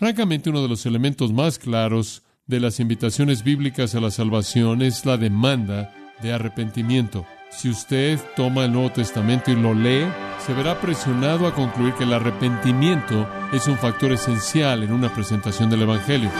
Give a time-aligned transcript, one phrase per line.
[0.00, 5.04] Francamente, uno de los elementos más claros de las invitaciones bíblicas a la salvación es
[5.04, 5.92] la demanda
[6.22, 7.26] de arrepentimiento.
[7.50, 10.06] Si usted toma el Nuevo Testamento y lo lee,
[10.46, 15.68] se verá presionado a concluir que el arrepentimiento es un factor esencial en una presentación
[15.68, 16.30] del Evangelio.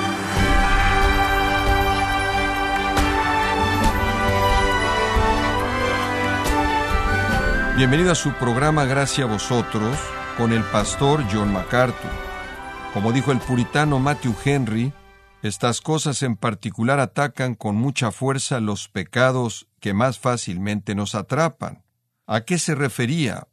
[7.77, 9.99] Bienvenido a su programa Gracias a vosotros
[10.39, 12.30] con el pastor John MacArthur.
[12.93, 14.93] Como dijo el puritano Matthew Henry,
[15.43, 21.85] estas cosas en particular atacan con mucha fuerza los pecados que más fácilmente nos atrapan.
[22.27, 23.47] ¿A qué se refería?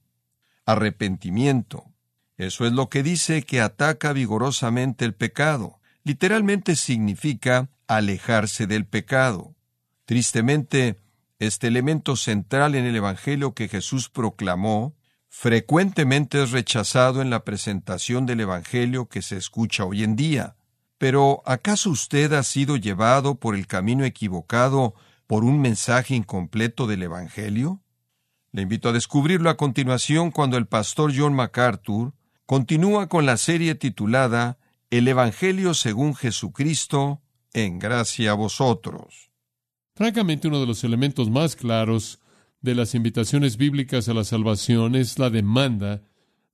[0.66, 1.86] Arrepentimiento.
[2.38, 5.80] Eso es lo que dice que ataca vigorosamente el pecado.
[6.04, 9.56] Literalmente significa alejarse del pecado.
[10.06, 10.98] Tristemente,
[11.38, 14.96] este elemento central en el Evangelio que Jesús proclamó
[15.30, 20.56] frecuentemente es rechazado en la presentación del Evangelio que se escucha hoy en día.
[20.98, 24.96] Pero ¿acaso usted ha sido llevado por el camino equivocado
[25.28, 27.82] por un mensaje incompleto del Evangelio?
[28.52, 32.14] Le invito a descubrirlo a continuación cuando el pastor John MacArthur
[32.46, 34.58] continúa con la serie titulada
[34.90, 37.22] El Evangelio según Jesucristo,
[37.54, 39.30] en gracia a vosotros.
[39.96, 42.20] Francamente, uno de los elementos más claros
[42.62, 46.04] de las invitaciones bíblicas a la salvación es la demanda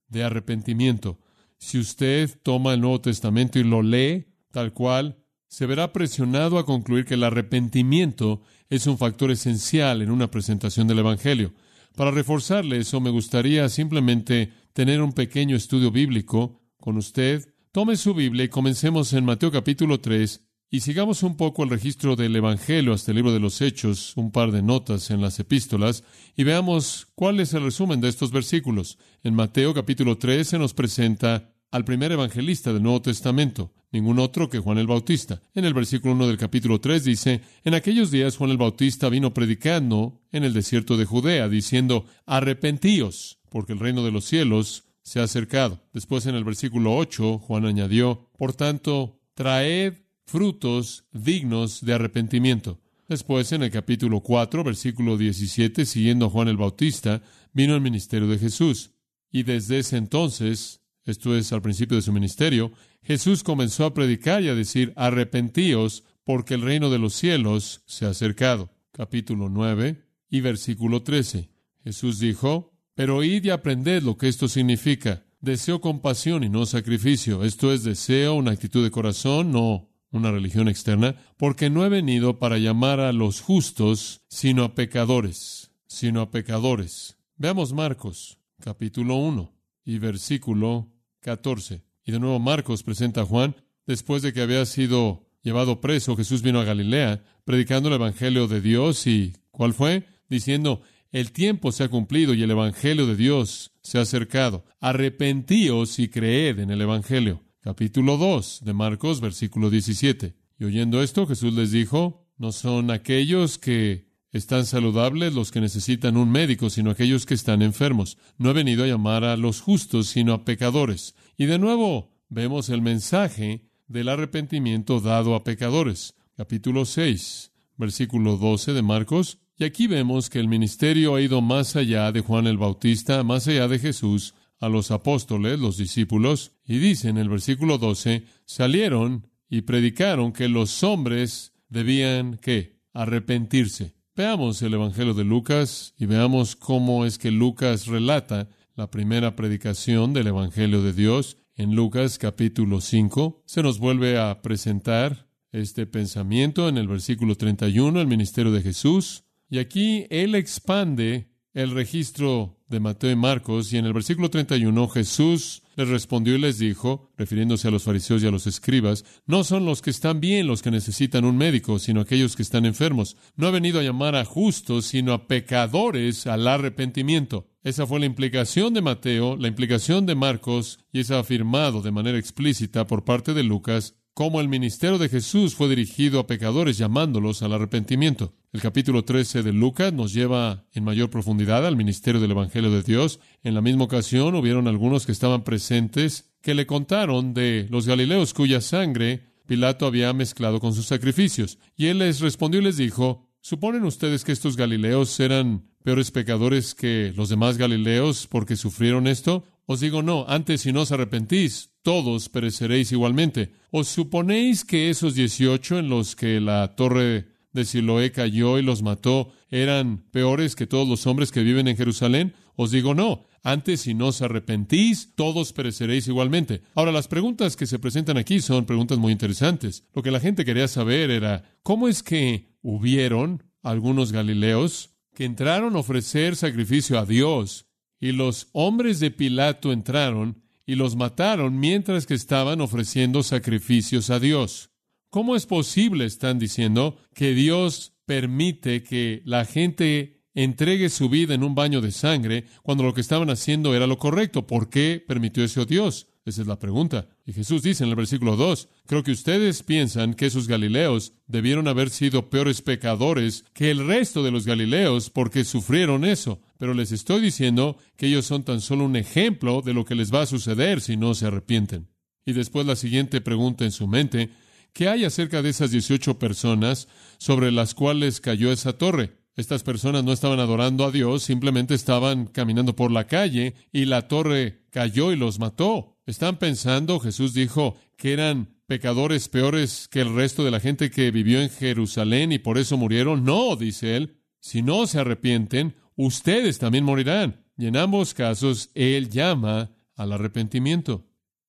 [0.08, 1.18] de arrepentimiento.
[1.58, 6.66] Si usted toma el Nuevo Testamento y lo lee tal cual, se verá presionado a
[6.66, 11.54] concluir que el arrepentimiento es un factor esencial en una presentación del Evangelio.
[11.96, 17.54] Para reforzarle eso, me gustaría simplemente tener un pequeño estudio bíblico con usted.
[17.72, 20.44] Tome su Biblia y comencemos en Mateo capítulo 3
[20.74, 24.32] y sigamos un poco el registro del Evangelio hasta el libro de los Hechos, un
[24.32, 26.02] par de notas en las epístolas,
[26.34, 28.98] y veamos cuál es el resumen de estos versículos.
[29.22, 34.50] En Mateo capítulo 3 se nos presenta al primer evangelista del Nuevo Testamento, ningún otro
[34.50, 35.40] que Juan el Bautista.
[35.54, 39.32] En el versículo 1 del capítulo 3 dice, En aquellos días Juan el Bautista vino
[39.32, 45.20] predicando en el desierto de Judea, diciendo, Arrepentíos, porque el reino de los cielos se
[45.20, 45.84] ha acercado.
[45.92, 52.80] Después en el versículo 8, Juan añadió, Por tanto, traed frutos dignos de arrepentimiento.
[53.08, 58.28] Después, en el capítulo 4, versículo 17, siguiendo a Juan el Bautista, vino el ministerio
[58.28, 58.92] de Jesús.
[59.30, 64.42] Y desde ese entonces esto es al principio de su ministerio, Jesús comenzó a predicar
[64.42, 68.70] y a decir, arrepentíos, porque el reino de los cielos se ha acercado.
[68.92, 71.50] Capítulo 9 y versículo 13.
[71.82, 75.26] Jesús dijo, pero id y aprended lo que esto significa.
[75.40, 77.44] Deseo compasión y no sacrificio.
[77.44, 82.38] Esto es deseo, una actitud de corazón, no una religión externa, porque no he venido
[82.38, 87.18] para llamar a los justos, sino a pecadores, sino a pecadores.
[87.36, 89.52] Veamos Marcos, capítulo 1
[89.84, 90.88] y versículo
[91.20, 91.82] 14.
[92.04, 96.42] Y de nuevo Marcos presenta a Juan, después de que había sido llevado preso, Jesús
[96.42, 100.06] vino a Galilea predicando el Evangelio de Dios y ¿cuál fue?
[100.28, 100.80] Diciendo,
[101.10, 104.64] el tiempo se ha cumplido y el Evangelio de Dios se ha acercado.
[104.80, 107.42] Arrepentíos y creed en el Evangelio.
[107.64, 110.34] Capítulo 2 de Marcos, versículo 17.
[110.58, 116.18] Y oyendo esto, Jesús les dijo, no son aquellos que están saludables los que necesitan
[116.18, 118.18] un médico, sino aquellos que están enfermos.
[118.36, 121.14] No he venido a llamar a los justos, sino a pecadores.
[121.38, 126.16] Y de nuevo vemos el mensaje del arrepentimiento dado a pecadores.
[126.36, 129.38] Capítulo 6, versículo 12 de Marcos.
[129.56, 133.48] Y aquí vemos que el ministerio ha ido más allá de Juan el Bautista, más
[133.48, 139.26] allá de Jesús, a los apóstoles, los discípulos, y dice en el versículo 12, salieron
[139.48, 142.80] y predicaron que los hombres debían, ¿qué?
[142.94, 143.94] Arrepentirse.
[144.16, 150.14] Veamos el Evangelio de Lucas y veamos cómo es que Lucas relata la primera predicación
[150.14, 151.36] del Evangelio de Dios.
[151.56, 158.00] En Lucas capítulo 5 se nos vuelve a presentar este pensamiento en el versículo 31,
[158.00, 159.24] el ministerio de Jesús.
[159.50, 164.88] Y aquí él expande el registro de Mateo y Marcos, y en el versículo 31
[164.88, 169.44] Jesús les respondió y les dijo, refiriéndose a los fariseos y a los escribas, no
[169.44, 173.16] son los que están bien los que necesitan un médico, sino aquellos que están enfermos.
[173.36, 177.46] No ha venido a llamar a justos, sino a pecadores al arrepentimiento.
[177.62, 182.18] Esa fue la implicación de Mateo, la implicación de Marcos, y es afirmado de manera
[182.18, 187.42] explícita por parte de Lucas cómo el ministerio de Jesús fue dirigido a pecadores llamándolos
[187.42, 188.32] al arrepentimiento.
[188.52, 192.84] El capítulo 13 de Lucas nos lleva en mayor profundidad al ministerio del Evangelio de
[192.84, 193.18] Dios.
[193.42, 198.32] En la misma ocasión hubieron algunos que estaban presentes que le contaron de los Galileos
[198.34, 201.58] cuya sangre Pilato había mezclado con sus sacrificios.
[201.76, 206.74] Y él les respondió y les dijo, ¿Suponen ustedes que estos Galileos eran peores pecadores
[206.74, 209.44] que los demás Galileos porque sufrieron esto?
[209.66, 213.52] Os digo no, antes si no os arrepentís, todos pereceréis igualmente.
[213.70, 218.82] ¿Os suponéis que esos dieciocho en los que la torre de Siloé cayó y los
[218.82, 222.34] mató eran peores que todos los hombres que viven en Jerusalén?
[222.56, 226.62] Os digo no, antes si no os arrepentís, todos pereceréis igualmente.
[226.74, 229.84] Ahora, las preguntas que se presentan aquí son preguntas muy interesantes.
[229.94, 235.74] Lo que la gente quería saber era, ¿cómo es que hubieron algunos galileos que entraron
[235.74, 237.66] a ofrecer sacrificio a Dios
[238.04, 244.20] y los hombres de Pilato entraron y los mataron mientras que estaban ofreciendo sacrificios a
[244.20, 244.72] Dios?
[245.08, 251.42] ¿Cómo es posible, están diciendo, que Dios permite que la gente entregue su vida en
[251.42, 254.46] un baño de sangre cuando lo que estaban haciendo era lo correcto.
[254.46, 256.08] ¿Por qué permitió eso Dios?
[256.24, 257.06] Esa es la pregunta.
[257.26, 261.68] Y Jesús dice en el versículo 2, creo que ustedes piensan que esos galileos debieron
[261.68, 266.40] haber sido peores pecadores que el resto de los galileos porque sufrieron eso.
[266.56, 270.14] Pero les estoy diciendo que ellos son tan solo un ejemplo de lo que les
[270.14, 271.88] va a suceder si no se arrepienten.
[272.24, 274.30] Y después la siguiente pregunta en su mente,
[274.72, 279.18] ¿qué hay acerca de esas 18 personas sobre las cuales cayó esa torre?
[279.36, 284.08] Estas personas no estaban adorando a Dios, simplemente estaban caminando por la calle y la
[284.08, 285.93] torre cayó y los mató.
[286.06, 291.10] ¿Están pensando, Jesús dijo, que eran pecadores peores que el resto de la gente que
[291.10, 293.24] vivió en Jerusalén y por eso murieron?
[293.24, 294.18] No, dice él.
[294.38, 297.42] Si no se arrepienten, ustedes también morirán.
[297.56, 301.06] Y en ambos casos, Él llama al arrepentimiento.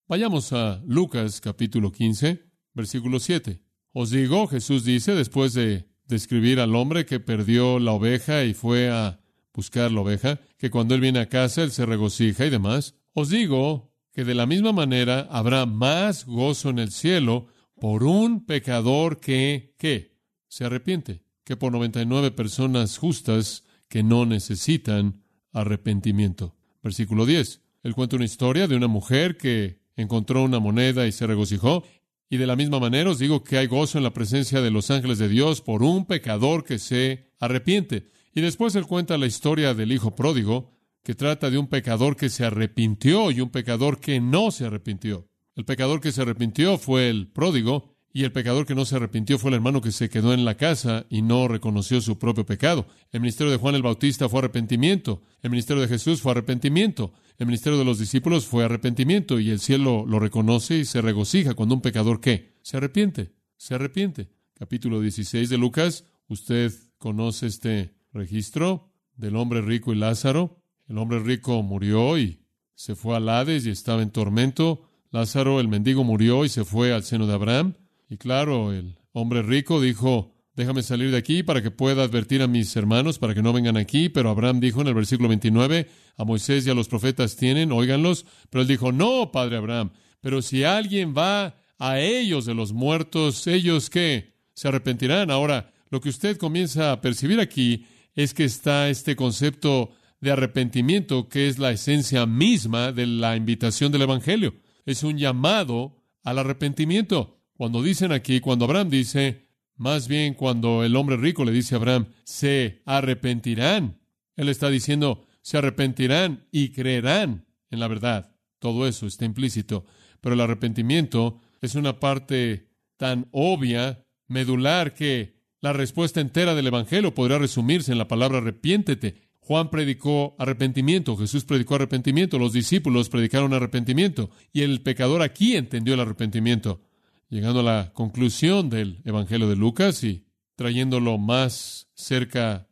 [0.07, 2.43] Vayamos a Lucas capítulo 15,
[2.73, 3.59] versículo 7.
[3.91, 8.89] Os digo, Jesús dice, después de describir al hombre que perdió la oveja y fue
[8.89, 9.19] a
[9.53, 12.95] buscar la oveja, que cuando él viene a casa él se regocija y demás.
[13.13, 17.47] Os digo que de la misma manera habrá más gozo en el cielo
[17.81, 20.15] por un pecador que, que
[20.47, 25.21] se arrepiente, que por 99 personas justas que no necesitan
[25.51, 26.55] arrepentimiento.
[26.81, 27.61] Versículo 10.
[27.83, 31.83] Él cuenta una historia de una mujer que encontró una moneda y se regocijó,
[32.29, 34.91] y de la misma manera os digo que hay gozo en la presencia de los
[34.91, 38.07] ángeles de Dios por un pecador que se arrepiente.
[38.33, 40.74] Y después él cuenta la historia del hijo pródigo,
[41.05, 45.29] que trata de un pecador que se arrepintió y un pecador que no se arrepintió.
[45.55, 49.37] El pecador que se arrepintió fue el pródigo, y el pecador que no se arrepintió
[49.37, 52.87] fue el hermano que se quedó en la casa y no reconoció su propio pecado.
[53.11, 55.21] El ministerio de Juan el Bautista fue arrepentimiento.
[55.43, 57.11] El ministerio de Jesús fue arrepentimiento.
[57.37, 59.37] El ministerio de los discípulos fue arrepentimiento.
[59.39, 62.53] Y el cielo lo reconoce y se regocija cuando un pecador ¿qué?
[62.61, 63.33] Se arrepiente.
[63.57, 64.29] Se arrepiente.
[64.53, 66.05] Capítulo 16 de Lucas.
[66.29, 70.64] Usted conoce este registro del hombre rico y Lázaro.
[70.87, 72.39] El hombre rico murió y
[72.75, 74.87] se fue al Hades y estaba en tormento.
[75.11, 77.73] Lázaro, el mendigo, murió y se fue al seno de Abraham.
[78.09, 82.47] Y claro, el hombre rico dijo, déjame salir de aquí para que pueda advertir a
[82.47, 84.09] mis hermanos para que no vengan aquí.
[84.09, 88.25] Pero Abraham dijo en el versículo 29, a Moisés y a los profetas tienen, óiganlos.
[88.51, 89.91] Pero él dijo, no, padre Abraham,
[90.21, 94.33] pero si alguien va a ellos de los muertos, ellos qué?
[94.53, 95.31] Se arrepentirán.
[95.31, 97.85] Ahora, lo que usted comienza a percibir aquí
[98.15, 99.91] es que está este concepto
[100.21, 104.55] de arrepentimiento que es la esencia misma de la invitación del Evangelio.
[104.85, 107.39] Es un llamado al arrepentimiento.
[107.53, 111.77] Cuando dicen aquí, cuando Abraham dice, más bien cuando el hombre rico le dice a
[111.77, 113.99] Abraham, se arrepentirán,
[114.35, 118.35] él está diciendo, se arrepentirán y creerán en la verdad.
[118.59, 119.85] Todo eso está implícito.
[120.21, 127.13] Pero el arrepentimiento es una parte tan obvia, medular, que la respuesta entera del Evangelio
[127.13, 129.24] podría resumirse en la palabra arrepiéntete.
[129.45, 135.93] Juan predicó arrepentimiento, Jesús predicó arrepentimiento, los discípulos predicaron arrepentimiento, y el pecador aquí entendió
[135.93, 136.81] el arrepentimiento
[137.29, 140.25] llegando a la conclusión del Evangelio de Lucas y
[140.55, 142.69] trayéndolo más cerca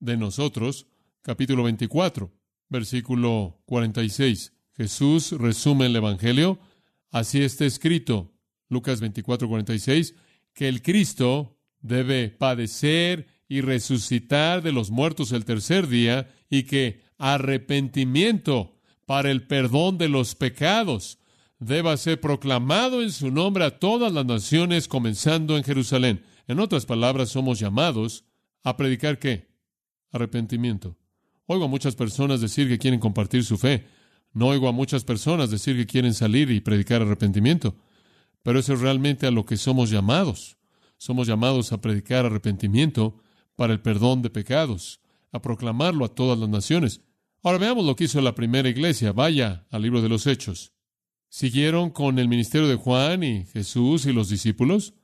[0.00, 0.86] de nosotros,
[1.22, 2.32] capítulo 24,
[2.68, 4.54] versículo 46.
[4.74, 6.58] Jesús resume el Evangelio,
[7.10, 8.32] así está escrito,
[8.68, 10.14] Lucas 24, 46,
[10.52, 17.02] que el Cristo debe padecer y resucitar de los muertos el tercer día y que
[17.16, 18.76] arrepentimiento
[19.06, 21.18] para el perdón de los pecados
[21.58, 26.22] deba ser proclamado en su nombre a todas las naciones, comenzando en Jerusalén.
[26.46, 28.24] En otras palabras, somos llamados
[28.62, 29.48] a predicar qué?
[30.12, 30.96] Arrepentimiento.
[31.46, 33.86] Oigo a muchas personas decir que quieren compartir su fe.
[34.32, 37.76] No oigo a muchas personas decir que quieren salir y predicar arrepentimiento.
[38.42, 40.58] Pero eso es realmente a lo que somos llamados.
[40.96, 43.20] Somos llamados a predicar arrepentimiento
[43.58, 45.00] para el perdón de pecados,
[45.32, 47.00] a proclamarlo a todas las naciones.
[47.42, 49.10] Ahora veamos lo que hizo la primera iglesia.
[49.10, 50.74] Vaya al libro de los Hechos.
[51.28, 54.94] ¿Siguieron con el ministerio de Juan y Jesús y los discípulos?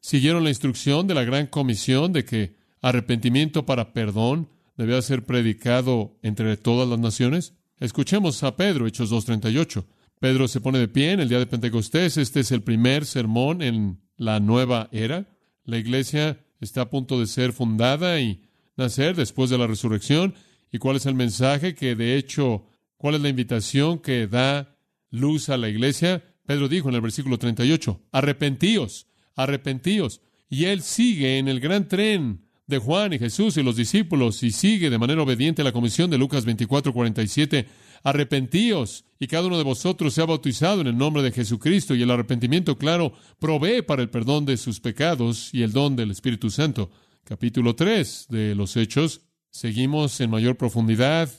[0.00, 6.18] ¿Siguieron la instrucción de la gran comisión de que arrepentimiento para perdón debía ser predicado
[6.22, 7.54] entre todas las naciones?
[7.78, 9.84] Escuchemos a Pedro, Hechos 2.38.
[10.18, 12.16] Pedro se pone de pie en el día de Pentecostés.
[12.16, 15.28] Este es el primer sermón en la nueva era.
[15.64, 18.42] La iglesia está a punto de ser fundada y
[18.76, 20.34] nacer después de la resurrección.
[20.70, 22.64] ¿Y cuál es el mensaje que, de hecho,
[22.96, 24.76] cuál es la invitación que da
[25.10, 26.22] luz a la iglesia?
[26.46, 30.20] Pedro dijo en el versículo 38, arrepentíos, arrepentíos.
[30.48, 34.50] Y él sigue en el gran tren de Juan y Jesús y los discípulos y
[34.52, 37.66] sigue de manera obediente la comisión de Lucas 24, 47
[38.02, 42.10] arrepentíos y cada uno de vosotros sea bautizado en el nombre de Jesucristo y el
[42.10, 46.90] arrepentimiento, claro, provee para el perdón de sus pecados y el don del Espíritu Santo.
[47.24, 49.20] Capítulo 3 de los Hechos.
[49.50, 51.30] Seguimos en mayor profundidad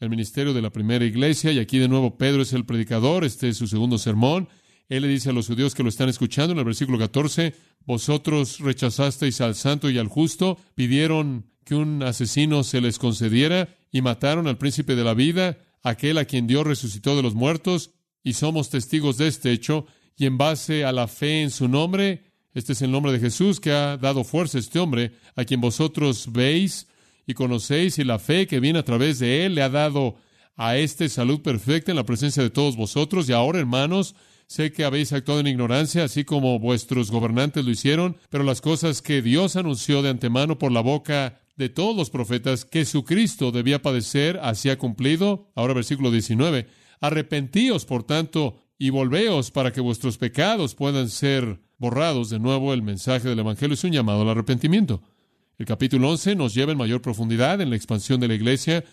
[0.00, 3.48] el ministerio de la primera iglesia y aquí de nuevo Pedro es el predicador, este
[3.48, 4.48] es su segundo sermón.
[4.88, 8.60] Él le dice a los judíos que lo están escuchando en el versículo 14, vosotros
[8.60, 14.46] rechazasteis al santo y al justo, pidieron que un asesino se les concediera y mataron
[14.46, 17.90] al príncipe de la vida, aquel a quien Dios resucitó de los muertos,
[18.22, 22.24] y somos testigos de este hecho, y en base a la fe en su nombre,
[22.54, 25.60] este es el nombre de Jesús que ha dado fuerza a este hombre, a quien
[25.60, 26.88] vosotros veis
[27.26, 30.16] y conocéis, y la fe que viene a través de él le ha dado
[30.56, 34.16] a este salud perfecta en la presencia de todos vosotros, y ahora, hermanos,
[34.48, 39.02] sé que habéis actuado en ignorancia, así como vuestros gobernantes lo hicieron, pero las cosas
[39.02, 43.82] que Dios anunció de antemano por la boca de todos los profetas que Jesucristo debía
[43.82, 45.50] padecer, así ha cumplido.
[45.56, 46.68] Ahora versículo 19.
[47.00, 52.30] Arrepentíos, por tanto, y volveos para que vuestros pecados puedan ser borrados.
[52.30, 55.02] De nuevo, el mensaje del Evangelio es un llamado al arrepentimiento.
[55.58, 58.84] El capítulo 11 nos lleva en mayor profundidad en la expansión de la iglesia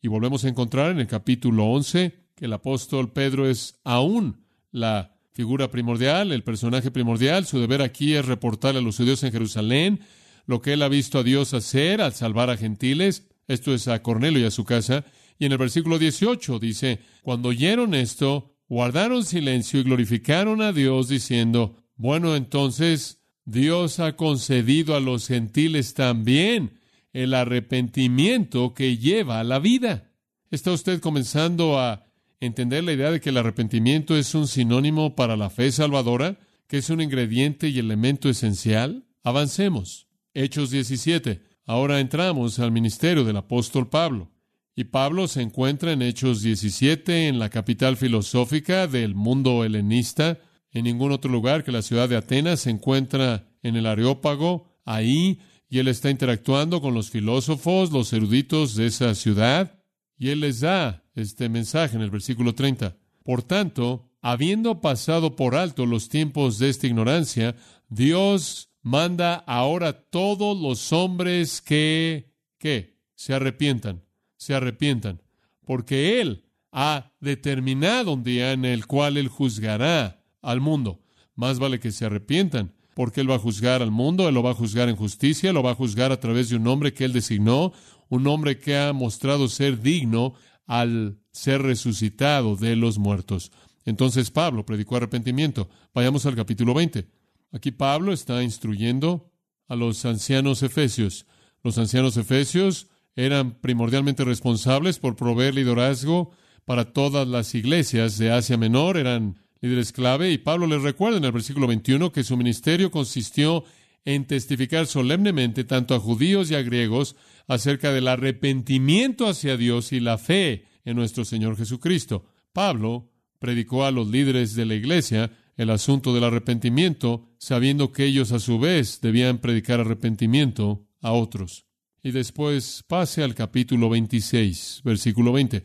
[0.00, 5.16] y volvemos a encontrar en el capítulo 11 que el apóstol Pedro es aún la
[5.32, 7.46] figura primordial, el personaje primordial.
[7.46, 10.00] Su deber aquí es reportar a los judíos en Jerusalén
[10.46, 14.02] lo que él ha visto a Dios hacer al salvar a gentiles, esto es a
[14.02, 15.04] Cornelio y a su casa,
[15.38, 21.08] y en el versículo 18 dice, cuando oyeron esto, guardaron silencio y glorificaron a Dios
[21.08, 26.78] diciendo, bueno, entonces Dios ha concedido a los gentiles también
[27.12, 30.12] el arrepentimiento que lleva a la vida.
[30.50, 32.06] ¿Está usted comenzando a
[32.40, 36.78] entender la idea de que el arrepentimiento es un sinónimo para la fe salvadora, que
[36.78, 39.04] es un ingrediente y elemento esencial?
[39.22, 40.11] Avancemos.
[40.34, 41.42] Hechos 17.
[41.66, 44.30] Ahora entramos al ministerio del apóstol Pablo.
[44.74, 50.40] Y Pablo se encuentra en Hechos 17, en la capital filosófica del mundo helenista.
[50.70, 55.40] En ningún otro lugar que la ciudad de Atenas se encuentra en el Areópago, ahí,
[55.68, 59.78] y él está interactuando con los filósofos, los eruditos de esa ciudad,
[60.18, 62.96] y él les da este mensaje en el versículo 30.
[63.22, 67.56] Por tanto, habiendo pasado por alto los tiempos de esta ignorancia,
[67.88, 74.02] Dios manda ahora a todos los hombres que, que se arrepientan,
[74.36, 75.22] se arrepientan,
[75.64, 81.00] porque Él ha determinado un día en el cual Él juzgará al mundo.
[81.34, 84.50] Más vale que se arrepientan, porque Él va a juzgar al mundo, Él lo va
[84.50, 87.12] a juzgar en justicia, lo va a juzgar a través de un hombre que Él
[87.12, 87.72] designó,
[88.08, 90.34] un hombre que ha mostrado ser digno
[90.66, 93.52] al ser resucitado de los muertos.
[93.84, 95.68] Entonces Pablo predicó arrepentimiento.
[95.94, 97.06] Vayamos al capítulo 20.
[97.52, 99.30] Aquí Pablo está instruyendo
[99.68, 101.26] a los ancianos efesios.
[101.62, 106.32] Los ancianos efesios eran primordialmente responsables por proveer liderazgo
[106.64, 111.24] para todas las iglesias de Asia Menor, eran líderes clave, y Pablo les recuerda en
[111.24, 113.64] el versículo 21 que su ministerio consistió
[114.04, 117.16] en testificar solemnemente tanto a judíos y a griegos
[117.46, 122.24] acerca del arrepentimiento hacia Dios y la fe en nuestro Señor Jesucristo.
[122.52, 128.32] Pablo predicó a los líderes de la iglesia el asunto del arrepentimiento, sabiendo que ellos
[128.32, 131.66] a su vez debían predicar arrepentimiento a otros.
[132.02, 135.62] Y después pase al capítulo 26, versículo 20.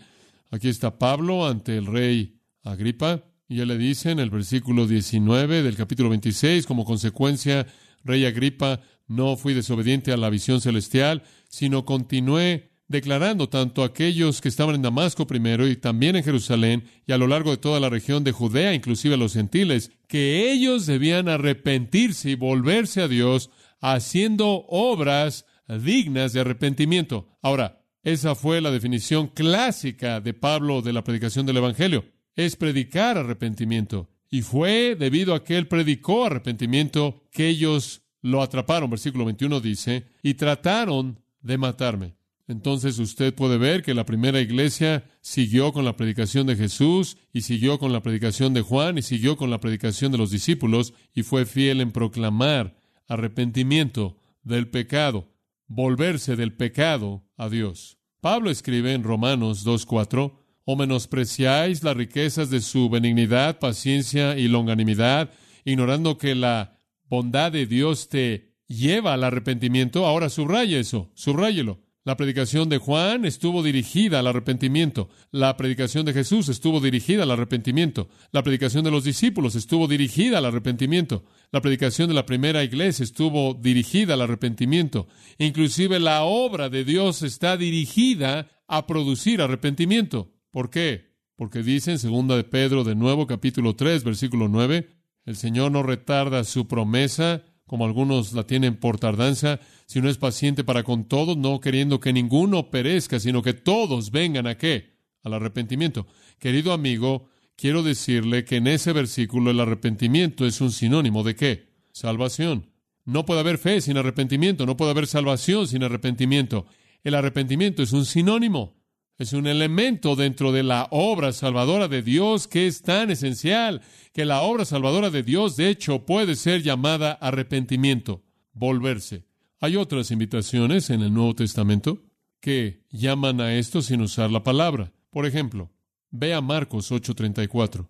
[0.52, 5.64] Aquí está Pablo ante el rey Agripa, y él le dice en el versículo 19
[5.64, 7.66] del capítulo 26, como consecuencia,
[8.04, 14.42] rey Agripa, no fui desobediente a la visión celestial, sino continué declarando tanto a aquellos
[14.42, 17.80] que estaban en Damasco primero y también en Jerusalén y a lo largo de toda
[17.80, 23.08] la región de Judea, inclusive a los gentiles, que ellos debían arrepentirse y volverse a
[23.08, 23.50] Dios
[23.82, 27.28] haciendo obras dignas de arrepentimiento.
[27.42, 32.06] Ahora, esa fue la definición clásica de Pablo de la predicación del Evangelio.
[32.36, 34.10] Es predicar arrepentimiento.
[34.30, 38.90] Y fue debido a que él predicó arrepentimiento que ellos lo atraparon.
[38.90, 42.16] Versículo 21 dice, y trataron de matarme.
[42.48, 47.42] Entonces usted puede ver que la primera iglesia siguió con la predicación de Jesús y
[47.42, 51.24] siguió con la predicación de Juan y siguió con la predicación de los discípulos y
[51.24, 52.78] fue fiel en proclamar
[53.08, 55.34] arrepentimiento del pecado,
[55.68, 57.98] volverse del pecado a Dios.
[58.22, 60.34] Pablo escribe en Romanos 2.4,
[60.70, 65.32] o menospreciáis las riquezas de su benignidad, paciencia y longanimidad,
[65.64, 70.06] ignorando que la bondad de Dios te lleva al arrepentimiento.
[70.06, 71.87] Ahora subraya eso, subráyelo.
[72.08, 75.10] La predicación de Juan estuvo dirigida al arrepentimiento.
[75.30, 78.08] La predicación de Jesús estuvo dirigida al arrepentimiento.
[78.32, 81.26] La predicación de los discípulos estuvo dirigida al arrepentimiento.
[81.52, 85.10] La predicación de la primera iglesia estuvo dirigida al arrepentimiento.
[85.38, 90.32] Inclusive la obra de Dios está dirigida a producir arrepentimiento.
[90.50, 91.12] ¿Por qué?
[91.36, 94.88] Porque dice en segunda de Pedro de nuevo capítulo 3 versículo 9,
[95.26, 100.64] el Señor no retarda su promesa como algunos la tienen por tardanza, sino es paciente
[100.64, 104.98] para con todos, no queriendo que ninguno perezca, sino que todos vengan a qué?
[105.24, 106.08] Al arrepentimiento.
[106.40, 111.68] Querido amigo, quiero decirle que en ese versículo el arrepentimiento es un sinónimo de qué?
[111.92, 112.72] Salvación.
[113.04, 116.66] No puede haber fe sin arrepentimiento, no puede haber salvación sin arrepentimiento.
[117.04, 118.77] El arrepentimiento es un sinónimo.
[119.18, 123.82] Es un elemento dentro de la obra salvadora de Dios que es tan esencial
[124.14, 129.26] que la obra salvadora de Dios, de hecho, puede ser llamada arrepentimiento, volverse.
[129.60, 132.04] Hay otras invitaciones en el Nuevo Testamento
[132.40, 134.94] que llaman a esto sin usar la palabra.
[135.10, 135.72] Por ejemplo,
[136.12, 137.90] ve a Marcos 8:34.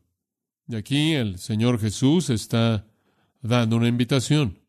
[0.66, 2.88] De aquí el Señor Jesús está
[3.42, 4.60] dando una invitación.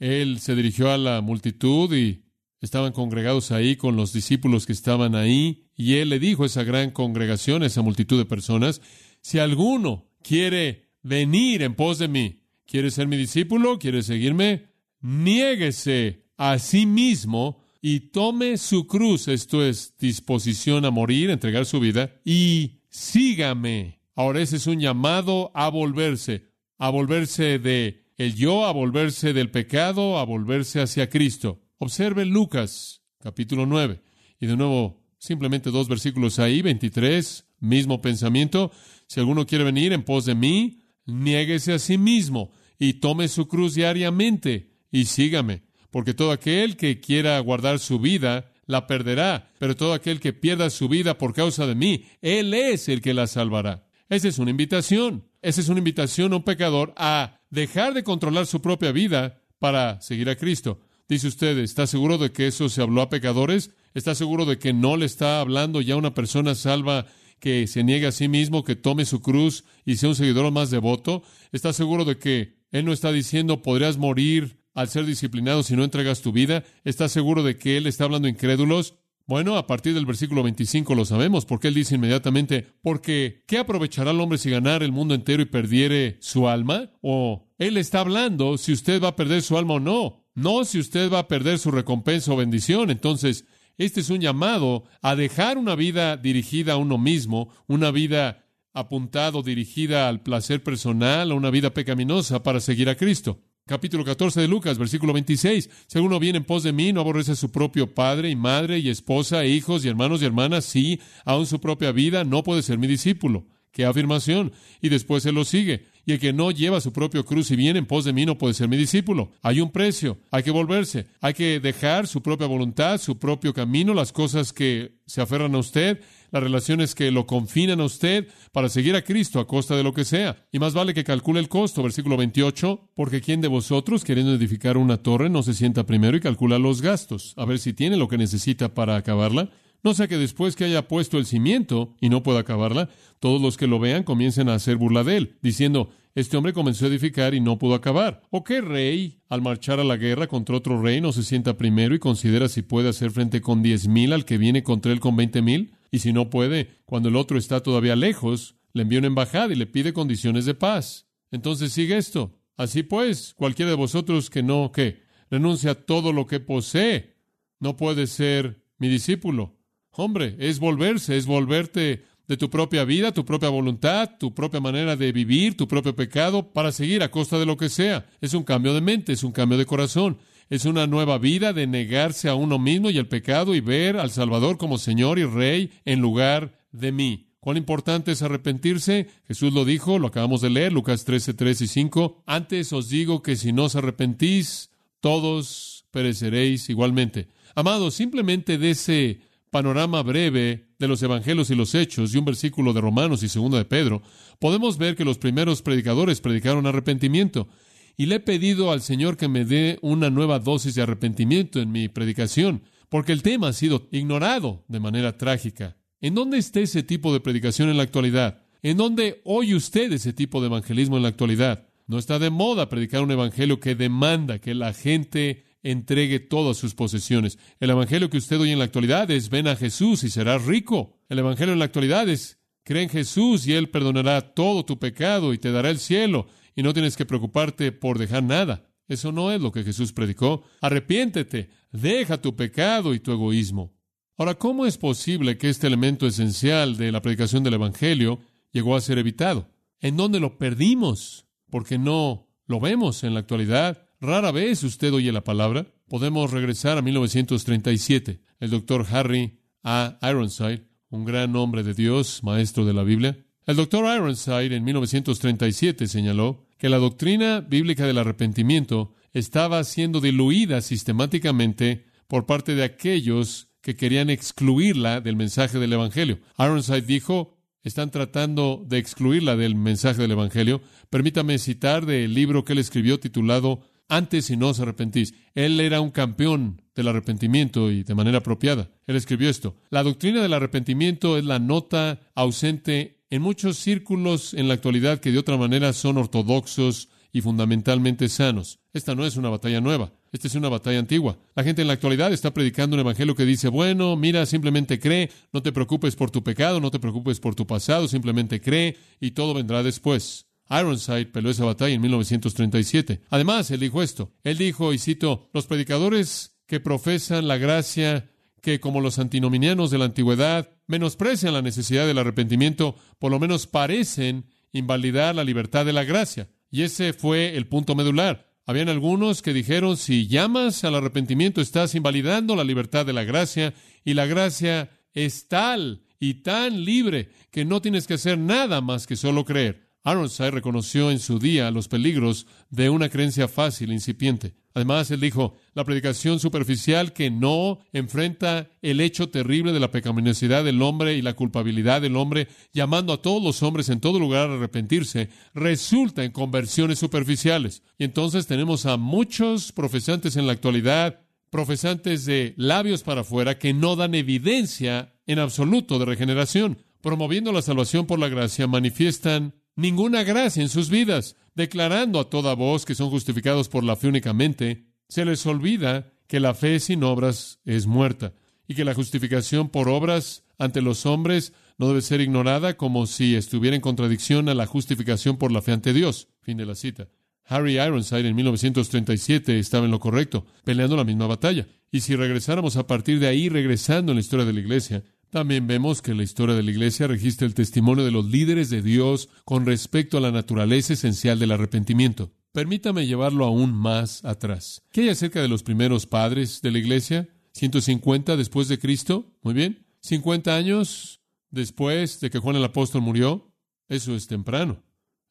[0.00, 2.24] Él se dirigió a la multitud y
[2.60, 6.64] estaban congregados ahí con los discípulos que estaban ahí, y él le dijo a esa
[6.64, 8.82] gran congregación, a esa multitud de personas,
[9.22, 14.66] si alguno quiere venir en pos de mí, quiere ser mi discípulo, quiere seguirme,
[15.00, 21.78] niéguese a sí mismo y tome su cruz, esto es disposición a morir, entregar su
[21.78, 24.00] vida, y sígame.
[24.16, 29.52] Ahora ese es un llamado a volverse, a volverse de el yo, a volverse del
[29.52, 31.60] pecado, a volverse hacia Cristo.
[31.78, 34.00] Observe Lucas capítulo 9.
[34.40, 38.70] Y de nuevo, simplemente dos versículos ahí, 23, mismo pensamiento.
[39.06, 43.48] Si alguno quiere venir en pos de mí, niéguese a sí mismo y tome su
[43.48, 45.62] cruz diariamente y sígame.
[45.90, 49.50] Porque todo aquel que quiera guardar su vida, la perderá.
[49.58, 53.14] Pero todo aquel que pierda su vida por causa de mí, Él es el que
[53.14, 53.88] la salvará.
[54.08, 55.24] Esa es una invitación.
[55.42, 60.00] Esa es una invitación a un pecador a dejar de controlar su propia vida para
[60.00, 60.80] seguir a Cristo.
[61.08, 63.70] Dice usted, ¿está seguro de que eso se habló a pecadores?
[63.94, 67.06] ¿Está seguro de que no le está hablando ya una persona salva
[67.40, 70.70] que se niegue a sí mismo, que tome su cruz y sea un seguidor más
[70.70, 71.22] devoto?
[71.50, 75.84] ¿Está seguro de que Él no está diciendo podrías morir al ser disciplinado si no
[75.84, 76.62] entregas tu vida?
[76.84, 78.96] ¿Está seguro de que Él está hablando incrédulos?
[79.26, 84.10] Bueno, a partir del versículo 25 lo sabemos, porque Él dice inmediatamente, porque ¿qué aprovechará
[84.10, 86.90] el hombre si ganara el mundo entero y perdiere su alma?
[87.00, 90.78] O Él está hablando si usted va a perder su alma o no no si
[90.78, 92.90] usted va a perder su recompensa o bendición.
[92.90, 93.44] Entonces,
[93.76, 99.42] este es un llamado a dejar una vida dirigida a uno mismo, una vida apuntado,
[99.42, 103.40] dirigida al placer personal, a una vida pecaminosa para seguir a Cristo.
[103.66, 105.68] Capítulo 14 de Lucas, versículo 26.
[105.88, 108.78] Si alguno viene en pos de mí, no aborrece a su propio padre y madre
[108.78, 112.62] y esposa, e hijos y hermanos y hermanas, sí, aun su propia vida, no puede
[112.62, 113.46] ser mi discípulo.
[113.72, 114.52] ¡Qué afirmación!
[114.80, 115.86] Y después se lo sigue.
[116.08, 118.38] Y el que no lleva su propio cruz y viene en pos de mí no
[118.38, 119.30] puede ser mi discípulo.
[119.42, 123.92] Hay un precio, hay que volverse, hay que dejar su propia voluntad, su propio camino,
[123.92, 128.70] las cosas que se aferran a usted, las relaciones que lo confinan a usted para
[128.70, 130.46] seguir a Cristo a costa de lo que sea.
[130.50, 134.78] Y más vale que calcule el costo, versículo 28, porque ¿quién de vosotros, queriendo edificar
[134.78, 138.08] una torre, no se sienta primero y calcula los gastos, a ver si tiene lo
[138.08, 139.50] que necesita para acabarla?
[139.82, 142.88] No sea que después que haya puesto el cimiento y no pueda acabarla,
[143.20, 146.84] todos los que lo vean comiencen a hacer burla de él, diciendo, este hombre comenzó
[146.84, 148.22] a edificar y no pudo acabar.
[148.30, 151.94] ¿O qué rey, al marchar a la guerra contra otro rey, no se sienta primero
[151.94, 155.14] y considera si puede hacer frente con diez mil al que viene contra él con
[155.14, 155.74] veinte mil?
[155.92, 159.56] Y si no puede, cuando el otro está todavía lejos, le envía una embajada y
[159.56, 161.06] le pide condiciones de paz.
[161.30, 162.34] Entonces sigue esto.
[162.56, 167.14] Así pues, cualquiera de vosotros que no, que renuncia a todo lo que posee,
[167.60, 169.57] no puede ser mi discípulo.
[169.90, 174.96] Hombre, es volverse, es volverte de tu propia vida, tu propia voluntad, tu propia manera
[174.96, 178.06] de vivir, tu propio pecado, para seguir a costa de lo que sea.
[178.20, 180.18] Es un cambio de mente, es un cambio de corazón.
[180.50, 184.10] Es una nueva vida de negarse a uno mismo y al pecado y ver al
[184.10, 187.28] Salvador como Señor y Rey en lugar de mí.
[187.40, 189.08] ¿Cuán importante es arrepentirse?
[189.26, 192.22] Jesús lo dijo, lo acabamos de leer, Lucas 13, 3 y 5.
[192.26, 194.70] Antes os digo que si no os arrepentís,
[195.00, 197.28] todos pereceréis igualmente.
[197.54, 202.72] Amados, simplemente de ese panorama breve de los evangelios y los hechos y un versículo
[202.72, 204.02] de Romanos y segundo de Pedro,
[204.38, 207.48] podemos ver que los primeros predicadores predicaron arrepentimiento.
[207.96, 211.72] Y le he pedido al Señor que me dé una nueva dosis de arrepentimiento en
[211.72, 215.76] mi predicación, porque el tema ha sido ignorado de manera trágica.
[216.00, 218.42] ¿En dónde está ese tipo de predicación en la actualidad?
[218.62, 221.66] ¿En dónde oye usted ese tipo de evangelismo en la actualidad?
[221.88, 226.74] No está de moda predicar un evangelio que demanda que la gente entregue todas sus
[226.74, 227.38] posesiones.
[227.60, 230.98] El evangelio que usted oye en la actualidad es ven a Jesús y serás rico.
[231.08, 235.32] El evangelio en la actualidad es cree en Jesús y Él perdonará todo tu pecado
[235.32, 238.68] y te dará el cielo y no tienes que preocuparte por dejar nada.
[238.88, 240.44] Eso no es lo que Jesús predicó.
[240.60, 243.74] Arrepiéntete, deja tu pecado y tu egoísmo.
[244.16, 248.80] Ahora, ¿cómo es posible que este elemento esencial de la predicación del Evangelio llegó a
[248.80, 249.48] ser evitado?
[249.80, 251.26] ¿En dónde lo perdimos?
[251.50, 253.87] Porque no lo vemos en la actualidad.
[254.00, 255.66] Rara vez usted oye la palabra.
[255.88, 258.20] Podemos regresar a 1937.
[258.38, 259.98] El doctor Harry A.
[260.02, 263.18] Ironside, un gran hombre de Dios, maestro de la Biblia.
[263.44, 270.60] El doctor Ironside en 1937 señaló que la doctrina bíblica del arrepentimiento estaba siendo diluida
[270.60, 276.20] sistemáticamente por parte de aquellos que querían excluirla del mensaje del Evangelio.
[276.38, 280.60] Ironside dijo, están tratando de excluirla del mensaje del Evangelio.
[280.90, 285.14] Permítame citar del libro que él escribió titulado Antes y no os arrepentís.
[285.34, 288.70] Él era un campeón del arrepentimiento y de manera apropiada.
[288.86, 289.56] Él escribió esto.
[289.70, 295.10] La doctrina del arrepentimiento es la nota ausente en muchos círculos en la actualidad que
[295.10, 298.60] de otra manera son ortodoxos y fundamentalmente sanos.
[298.72, 299.92] Esta no es una batalla nueva.
[300.12, 301.18] Esta es una batalla antigua.
[301.34, 305.10] La gente en la actualidad está predicando un evangelio que dice, bueno, mira, simplemente cree,
[305.32, 309.12] no te preocupes por tu pecado, no te preocupes por tu pasado, simplemente cree y
[309.12, 310.27] todo vendrá después.
[310.50, 313.02] Ironside peleó esa batalla en 1937.
[313.10, 314.12] Además, él dijo esto.
[314.24, 319.78] Él dijo, y cito, los predicadores que profesan la gracia, que como los antinominianos de
[319.78, 325.72] la antigüedad menosprecian la necesidad del arrepentimiento, por lo menos parecen invalidar la libertad de
[325.72, 326.28] la gracia.
[326.50, 328.28] Y ese fue el punto medular.
[328.46, 333.52] Habían algunos que dijeron, si llamas al arrepentimiento estás invalidando la libertad de la gracia
[333.84, 338.86] y la gracia es tal y tan libre que no tienes que hacer nada más
[338.86, 339.67] que solo creer.
[339.92, 344.34] Ironside reconoció en su día los peligros de una creencia fácil, incipiente.
[344.54, 350.42] Además, él dijo, la predicación superficial que no enfrenta el hecho terrible de la pecaminosidad
[350.42, 354.28] del hombre y la culpabilidad del hombre, llamando a todos los hombres en todo lugar
[354.28, 357.62] a arrepentirse, resulta en conversiones superficiales.
[357.78, 363.54] Y entonces tenemos a muchos profesantes en la actualidad, profesantes de labios para afuera, que
[363.54, 366.58] no dan evidencia en absoluto de regeneración.
[366.80, 372.34] Promoviendo la salvación por la gracia, manifiestan ninguna gracia en sus vidas, declarando a toda
[372.34, 376.84] voz que son justificados por la fe únicamente, se les olvida que la fe sin
[376.84, 378.14] obras es muerta
[378.46, 383.16] y que la justificación por obras ante los hombres no debe ser ignorada como si
[383.16, 386.06] estuviera en contradicción a la justificación por la fe ante Dios.
[386.22, 386.88] Fin de la cita.
[387.24, 391.48] Harry Ironside en 1937 estaba en lo correcto, peleando la misma batalla.
[391.72, 395.46] Y si regresáramos a partir de ahí, regresando en la historia de la Iglesia, también
[395.46, 399.08] vemos que la historia de la Iglesia registra el testimonio de los líderes de Dios
[399.24, 402.12] con respecto a la naturaleza esencial del arrepentimiento.
[402.32, 404.62] Permítame llevarlo aún más atrás.
[404.70, 407.08] ¿Qué hay acerca de los primeros padres de la Iglesia?
[407.34, 409.12] ¿150 después de Cristo?
[409.22, 409.66] Muy bien.
[409.82, 413.32] ¿50 años después de que Juan el Apóstol murió?
[413.68, 414.62] Eso es temprano.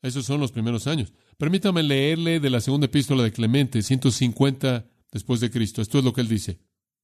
[0.01, 1.13] Esos son los primeros años.
[1.37, 5.81] Permítame leerle de la segunda epístola de Clemente, 150 después de Cristo.
[5.81, 6.59] Esto es lo que él dice.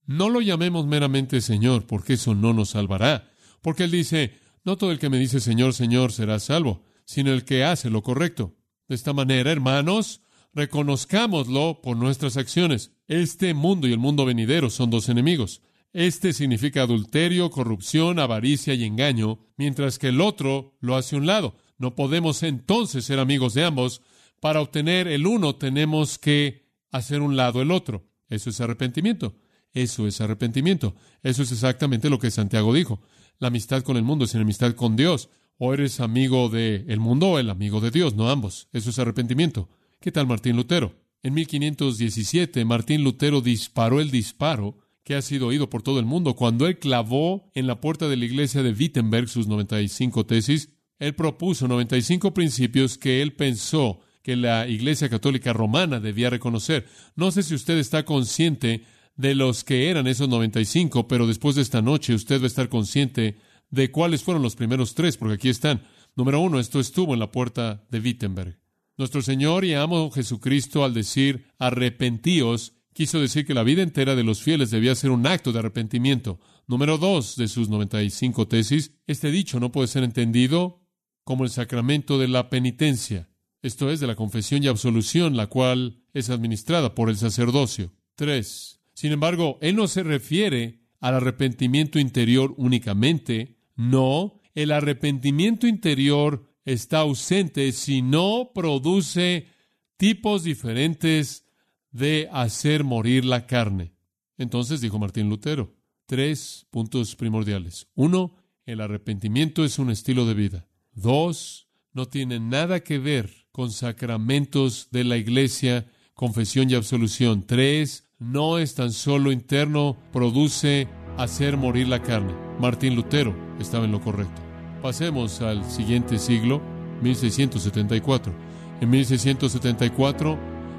[0.06, 3.30] No lo llamemos meramente Señor, porque eso no nos salvará.
[3.62, 7.44] Porque Él dice, no todo el que me dice Señor, Señor será salvo, sino el
[7.44, 8.56] que hace lo correcto.
[8.88, 10.20] De esta manera, hermanos,
[10.52, 12.92] reconozcámoslo por nuestras acciones.
[13.08, 15.62] Este mundo y el mundo venidero son dos enemigos.
[15.92, 21.26] Este significa adulterio, corrupción, avaricia y engaño, mientras que el otro lo hace a un
[21.26, 21.56] lado.
[21.78, 24.02] No podemos entonces ser amigos de ambos.
[24.40, 28.10] Para obtener el uno tenemos que hacer un lado el otro.
[28.28, 29.36] Eso es arrepentimiento.
[29.74, 30.94] Eso es arrepentimiento.
[31.22, 33.02] Eso es exactamente lo que Santiago dijo.
[33.38, 35.28] La amistad con el mundo es enemistad con Dios.
[35.58, 38.68] O eres amigo del mundo o el amigo de Dios, no ambos.
[38.72, 39.68] Eso es arrepentimiento.
[40.00, 40.94] ¿Qué tal Martín Lutero?
[41.22, 46.34] En 1517, Martín Lutero disparó el disparo que ha sido oído por todo el mundo.
[46.34, 51.14] Cuando él clavó en la puerta de la iglesia de Wittenberg sus 95 tesis, él
[51.14, 56.86] propuso 95 principios que él pensó que la Iglesia Católica Romana debía reconocer.
[57.14, 58.82] No sé si usted está consciente
[59.16, 62.68] de los que eran esos 95, pero después de esta noche usted va a estar
[62.68, 63.38] consciente
[63.70, 65.82] de cuáles fueron los primeros tres, porque aquí están.
[66.16, 68.58] Número uno, esto estuvo en la puerta de Wittenberg.
[68.96, 74.22] Nuestro Señor y amo Jesucristo, al decir arrepentíos, quiso decir que la vida entera de
[74.22, 76.38] los fieles debía ser un acto de arrepentimiento.
[76.66, 80.80] Número dos de sus 95 tesis, este dicho no puede ser entendido
[81.24, 83.28] como el sacramento de la penitencia,
[83.62, 87.92] esto es, de la confesión y absolución, la cual es administrada por el sacerdocio.
[88.14, 96.48] Tres, sin embargo, Él no se refiere al arrepentimiento interior únicamente, No, el arrepentimiento interior
[96.64, 99.48] está ausente si no produce
[99.96, 101.44] tipos diferentes
[101.90, 103.94] de hacer morir la carne.
[104.38, 105.74] Entonces dijo Martín Lutero,
[106.06, 107.88] tres puntos primordiales.
[107.94, 110.68] Uno, el arrepentimiento es un estilo de vida.
[110.92, 117.44] Dos, no tiene nada que ver con sacramentos de la iglesia, confesión y absolución.
[117.46, 122.32] Tres, no es tan solo interno, produce hacer morir la carne.
[122.60, 124.40] Martín Lutero estaba en lo correcto.
[124.82, 126.60] Pasemos al siguiente siglo,
[127.02, 128.32] 1674.
[128.80, 130.38] En 1674,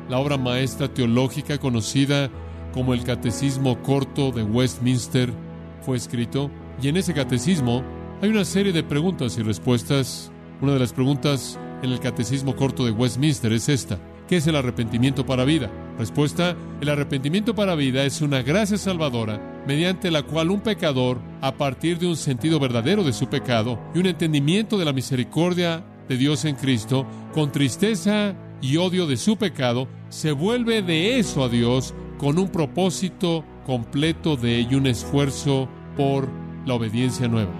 [0.09, 2.29] la obra maestra teológica conocida
[2.73, 5.31] como el Catecismo Corto de Westminster
[5.81, 6.49] fue escrito,
[6.81, 7.83] y en ese catecismo
[8.21, 10.31] hay una serie de preguntas y respuestas.
[10.61, 13.99] Una de las preguntas en el Catecismo Corto de Westminster es esta.
[14.27, 15.69] ¿Qué es el arrepentimiento para vida?
[15.97, 21.53] Respuesta, el arrepentimiento para vida es una gracia salvadora mediante la cual un pecador, a
[21.55, 26.17] partir de un sentido verdadero de su pecado y un entendimiento de la misericordia de
[26.17, 31.49] Dios en Cristo, con tristeza y odio de su pecado, se vuelve de eso a
[31.49, 36.27] Dios con un propósito completo de ello, un esfuerzo por
[36.65, 37.51] la obediencia nueva.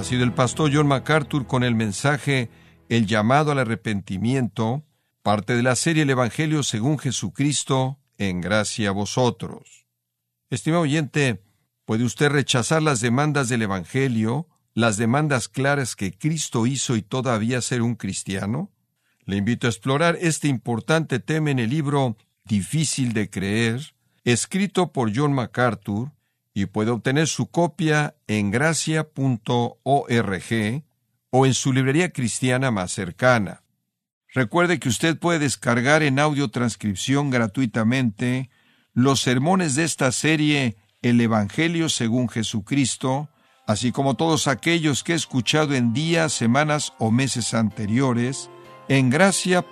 [0.00, 2.48] Ha sido el pastor John MacArthur con el mensaje
[2.88, 4.82] El llamado al arrepentimiento,
[5.22, 9.86] parte de la serie El Evangelio según Jesucristo, en gracia a vosotros.
[10.48, 11.42] Estimado oyente,
[11.84, 17.60] ¿puede usted rechazar las demandas del Evangelio, las demandas claras que Cristo hizo y todavía
[17.60, 18.72] ser un cristiano?
[19.26, 23.92] Le invito a explorar este importante tema en el libro Difícil de creer,
[24.24, 26.10] escrito por John MacArthur,
[26.60, 29.12] y puede obtener su copia en gracia.org
[31.30, 33.62] o en su librería cristiana más cercana.
[34.32, 38.50] Recuerde que usted puede descargar en audio transcripción gratuitamente
[38.92, 43.28] los sermones de esta serie El Evangelio según Jesucristo,
[43.66, 48.50] así como todos aquellos que he escuchado en días, semanas o meses anteriores
[48.88, 49.64] en gracia.org.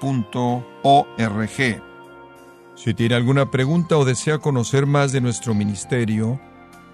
[2.76, 6.40] Si tiene alguna pregunta o desea conocer más de nuestro ministerio,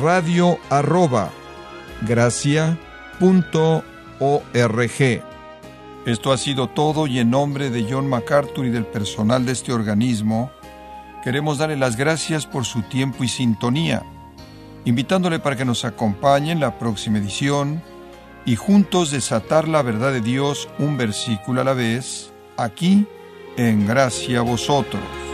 [0.00, 1.30] radio arroba
[2.02, 2.78] gracia.org.
[6.06, 9.72] Esto ha sido todo y en nombre de John MacArthur y del personal de este
[9.72, 10.50] organismo,
[11.22, 14.02] queremos darle las gracias por su tiempo y sintonía,
[14.84, 17.82] invitándole para que nos acompañe en la próxima edición
[18.46, 23.06] y juntos desatar la verdad de Dios un versículo a la vez, aquí
[23.56, 25.27] en Gracia a Vosotros.